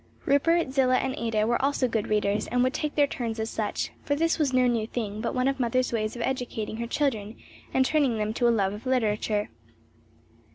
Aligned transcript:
Rupert, 0.25 0.71
Zillah 0.71 0.97
and 0.97 1.13
Ada 1.15 1.45
were 1.45 1.63
also 1.63 1.87
good 1.87 2.07
readers, 2.07 2.47
and 2.47 2.63
would 2.63 2.73
take 2.73 2.95
their 2.95 3.05
turns 3.05 3.39
as 3.39 3.51
such; 3.51 3.91
for 4.01 4.15
this 4.15 4.39
was 4.39 4.51
no 4.51 4.65
new 4.65 4.87
thing, 4.87 5.21
but 5.21 5.35
one 5.35 5.47
of 5.47 5.57
the 5.57 5.61
mother's 5.61 5.93
ways 5.93 6.15
of 6.15 6.23
educating 6.23 6.77
her 6.77 6.87
children 6.87 7.35
and 7.71 7.85
training 7.85 8.17
them 8.17 8.33
to 8.33 8.47
a 8.47 8.49
love 8.49 8.73
of 8.73 8.87
literature. 8.87 9.49